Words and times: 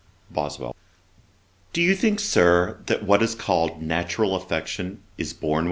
BOSWELL. 0.31 0.75
'Do 1.73 1.79
you 1.83 1.95
think, 1.95 2.19
Sir, 2.19 2.79
that 2.87 3.03
what 3.03 3.21
is 3.21 3.35
called 3.35 3.83
natural 3.83 4.35
affection 4.35 5.03
is 5.19 5.31
born 5.31 5.57
with 5.57 5.59
us? 5.59 5.59